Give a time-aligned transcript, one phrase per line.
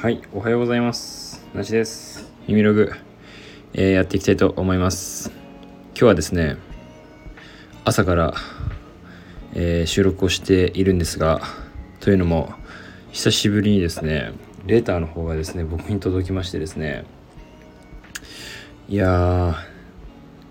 [0.00, 1.44] はい、おはようございます。
[1.52, 2.32] なしです。
[2.46, 2.92] 耳ログ、
[3.72, 5.32] えーやっていきたいと思います。
[5.86, 6.56] 今日はですね、
[7.84, 8.34] 朝から、
[9.54, 11.40] えー収録をしているんですが、
[11.98, 12.52] というのも、
[13.10, 14.34] 久しぶりにですね、
[14.66, 17.04] レーターの方がですね、僕に届きましてですね、
[18.88, 19.54] いやー、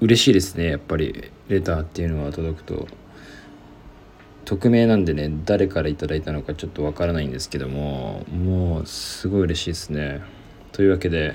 [0.01, 2.85] 嬉しいですね、やっぱり、レターっていうのは届くと。
[4.47, 10.21] 匿名なんでね誰からいただいたのかちょっとわからないんですけどももうすごい嬉しいですね。
[10.71, 11.33] というわけで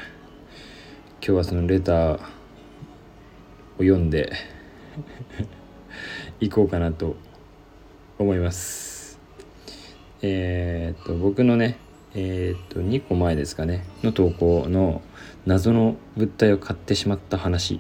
[1.17, 2.19] 今日はそのレターを
[3.81, 4.33] 読んで
[6.41, 7.17] いこうかなと
[8.19, 9.21] 思います。
[10.23, 11.77] えーっと僕のね
[12.15, 15.03] えーっと2個前ですかねの投稿の
[15.45, 17.79] 謎の物体を買ってしまった話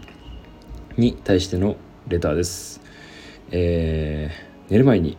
[0.99, 1.77] に対しての
[2.07, 2.83] レターです。
[3.51, 5.19] えー寝る前に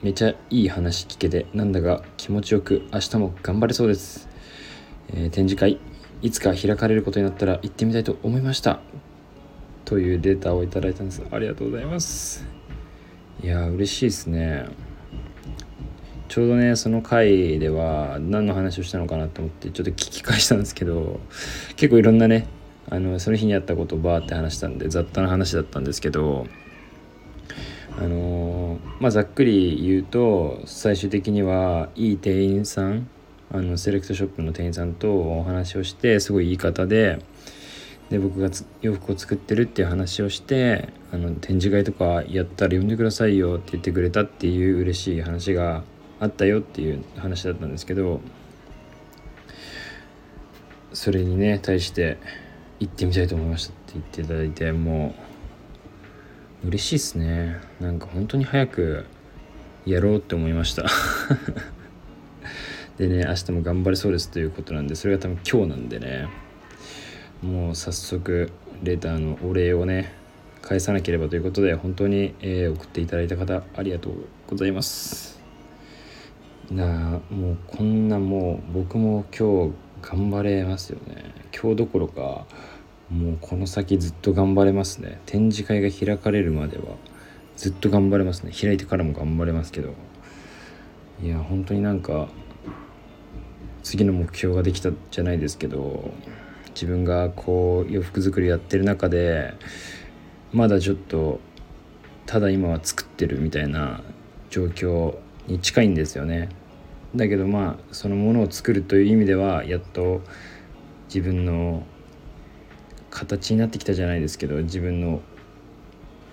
[0.00, 4.30] めちゃいい話聞けてなんだか気持ちよく明日も頑張れそうです、
[5.10, 5.78] えー展示会
[6.22, 8.80] いつか開かれることになったら行ってみたいと思いました。
[9.84, 11.22] というレタをいただいたんです。
[11.30, 12.46] ありがとうございます。
[13.42, 14.64] いやー嬉しいですね。
[16.28, 21.20] ちょうどねその回では何の話をしたのかなと思ってちょっと聞き返したんですけど
[21.76, 22.46] 結構いろんなね
[22.88, 26.46] あのその日にあったことをバーって話したんで雑多な話だったんですけど
[27.98, 28.43] あのー
[29.00, 33.08] まあざっくり言うと最終的にはいい店員さん
[33.52, 37.18] あのセレクトショップの店員さんとお話をしてすごいいい方で
[38.10, 38.50] で僕が
[38.82, 45.84] 洋服を作ってるっていう話をしてあの展示会とかやったら呼んでくださいよって言ってくれたっていう嬉しい話が
[46.20, 48.20] あったよっていう話だったんですけど
[50.92, 52.18] それにね対して
[52.78, 55.33] 行ってみたいと思いましたって言っていただいてもう
[56.64, 57.60] 嬉しいですね。
[57.78, 59.04] なんか本当に早く
[59.84, 60.86] やろうって思いました。
[62.96, 66.28] でね明日も頑張れそうですということなんでそれが多分今日なんでね。
[67.42, 68.50] もう早速
[68.82, 70.14] レターのお礼をね
[70.62, 74.14] 返さなければということで本当に、え送っていただいた方ありがとう
[74.48, 75.38] ございます。
[76.70, 81.34] なあもうこんなもう僕も今日頑張れますよね。
[81.54, 82.46] 今日どころか
[83.10, 85.20] もうこの先ずっと頑張れますね。
[85.26, 86.84] 展示会が開かれるまでは
[87.56, 88.52] ずっと頑張れますね。
[88.52, 89.94] 開いてからも頑張れますけど。
[91.22, 92.28] いや本当になんか
[93.82, 96.10] 次の目標ができたじゃないですけど
[96.74, 99.54] 自分がこう洋服作りやってる中で
[100.52, 101.40] まだちょっと
[102.26, 104.02] ただ今は作ってるみたいな
[104.50, 105.16] 状況
[105.46, 106.48] に近いんですよね。
[107.14, 110.20] だけどまあそのものを作るという意味ではやっと
[111.08, 111.84] 自分の
[113.14, 115.22] 形になってきたじゃないですけど自分の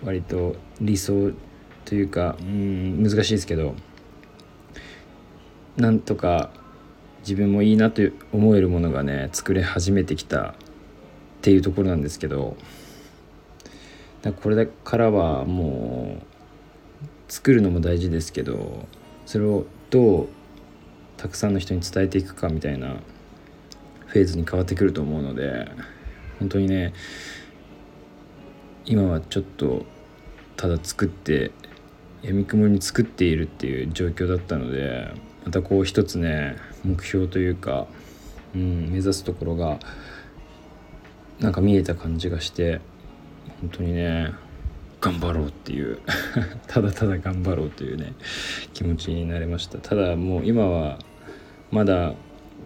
[0.03, 1.31] 割と理想
[1.85, 3.75] というかうん難しいですけど
[5.77, 6.49] なんとか
[7.19, 8.01] 自分もいいなと
[8.33, 10.53] 思えるものがね作れ始めてきたっ
[11.41, 12.57] ていうところなんですけど
[14.23, 18.87] だこれからはもう作るのも大事ですけど
[19.27, 20.29] それをどう
[21.17, 22.95] たくさんの人に伝えていくかみたいな
[24.07, 25.69] フェーズに変わってくると思うので
[26.41, 26.93] 本当にね
[28.85, 29.85] 今はちょっと
[30.57, 31.51] ただ作って
[32.23, 35.13] やみくもに作っているっていう状況だったので
[35.45, 37.85] またこう一つね目標というか、
[38.55, 39.79] うん、目指すところが
[41.39, 42.81] なんか見えた感じがして
[43.61, 44.33] 本当にね
[44.99, 45.99] 頑張ろうっていう
[46.67, 48.13] ただただ頑張ろうというね
[48.73, 49.77] 気持ちになれました。
[49.77, 50.97] ただもう今は
[51.71, 52.13] まだ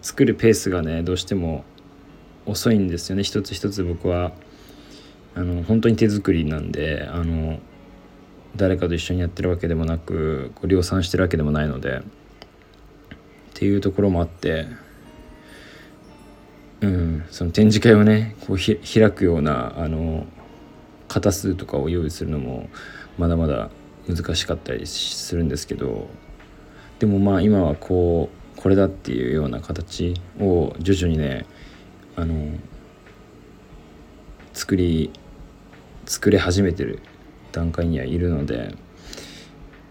[0.00, 1.64] 作るペースがねどうしても
[2.46, 3.22] 遅いんですよね。
[3.22, 4.32] 一つ一つ僕は。
[5.36, 7.60] あの本当に手作りなんであの
[8.56, 12.02] 誰かと一緒にやってるわけでもなくこう量産してるわけでもないのでっ
[13.52, 14.66] ていうところもあって
[16.80, 20.24] うんその展示会をねこうひ開くようなあの
[21.06, 22.70] 型数とかを用意するのも
[23.18, 23.68] まだまだ
[24.08, 26.08] 難しかったりするんですけど
[26.98, 31.44] でもまあ今はこうこれだっていうような形を徐々にね
[32.16, 32.50] あの
[34.54, 35.10] 作り
[36.06, 37.00] 作れ始めてる
[37.52, 38.74] 段階にはいるので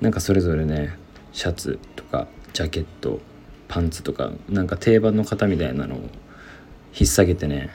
[0.01, 0.97] なんかそれぞれね
[1.33, 3.19] シャツとかジャケット
[3.67, 5.99] パンツとかなんか定番の型みたいなのを
[6.97, 7.69] 引っ提げてね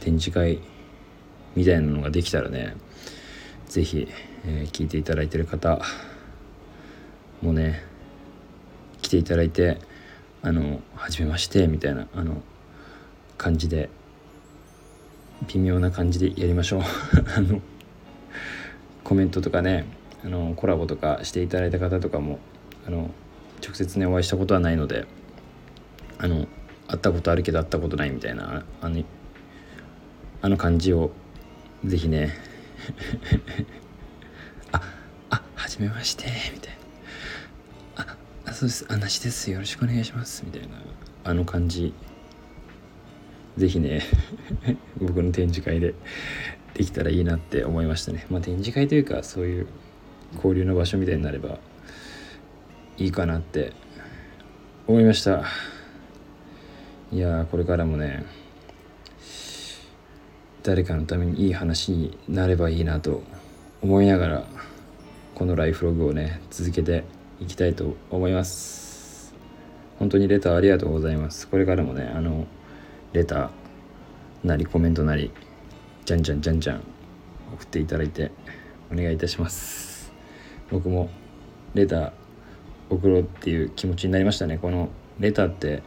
[0.00, 0.60] 展示会
[1.54, 2.74] みたいなのができたらね
[3.68, 4.08] 是非、
[4.44, 5.80] えー聞いていただいてる方
[7.42, 7.82] もね
[9.02, 9.78] 来ていただいて
[10.42, 12.42] あの「はじめまして」みたいなあの
[13.38, 13.88] 感じで
[15.46, 16.82] 微妙な感じでやりましょう。
[17.36, 17.62] あの
[19.04, 19.86] コメントとかね
[20.24, 22.40] あのコラボとかしていただいた方とかも
[22.86, 23.10] あの
[23.64, 25.06] 直接ねお会いしたことはないので
[26.18, 26.46] あの
[26.88, 29.04] 会ったことあるけど会ったことないみたいなあの
[30.42, 31.12] あの感じを
[31.84, 32.34] ぜひね
[34.72, 34.82] あ
[35.30, 36.72] あはじめましてみたい
[37.96, 38.12] な。
[38.12, 38.86] ああそうです。
[38.88, 39.50] あなしです。
[39.50, 40.42] よろしくお願いします。
[40.44, 40.68] みたいな
[41.24, 41.94] あの感じ
[43.58, 44.02] ぜひね
[45.00, 45.94] 僕の展示会で
[46.74, 48.24] できたらいいなって思いましたね。
[48.30, 49.66] まあ展示会というかそういう
[50.36, 51.58] 交流の場所みたいになれば
[52.98, 53.72] いいかなって
[54.86, 55.44] 思いました。
[57.10, 58.24] いやこれからもね
[60.62, 63.22] 誰かのためにいい話になればいいなと
[63.82, 64.44] 思いながら
[65.34, 67.04] このライフログをね続けて
[67.40, 69.34] いきたいと思います。
[69.98, 71.48] 本当にレターありがとうございます。
[71.48, 72.46] これからもねあの
[73.12, 75.30] レターなりコメントなり
[76.04, 76.82] じゃんじゃんじゃんじゃん
[77.54, 78.30] 送っていただいて
[78.92, 80.12] お願いいたします。
[80.70, 81.08] 僕も
[81.74, 82.12] レター
[82.90, 84.58] 送ろうっていう気持ちになりましたね。
[84.58, 85.82] このレターって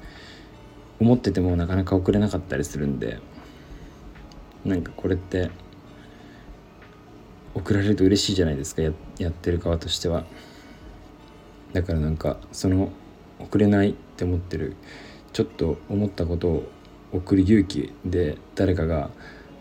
[1.00, 3.19] 思っててもなかなか送れなかったりするんで
[4.65, 5.50] なんかこれって
[7.53, 10.25] 送られると嬉しいじゃないですかややってる側としては。
[11.73, 12.91] だからなんかその
[13.39, 14.75] 送れないって思ってる
[15.33, 16.71] ちょっと思ったことを
[17.12, 19.10] 送る勇気で誰かが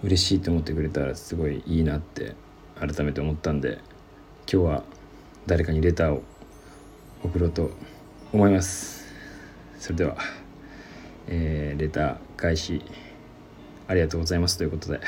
[0.02, 2.34] 嬉しいと思ってくれたらすごいいいなって
[2.78, 3.78] 改めて思ったんで
[4.50, 4.84] 今日は
[5.46, 6.22] 誰かにレターを
[7.22, 7.70] 送ろうと
[8.32, 9.04] 思います。
[9.78, 10.16] それでは、
[11.26, 12.84] えー、レター返し
[13.88, 14.56] ありがとうございます。
[14.56, 15.00] ということで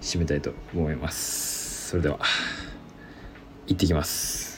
[0.00, 1.88] 締めたいと思います。
[1.90, 2.18] それでは
[3.66, 4.53] 行ってきます。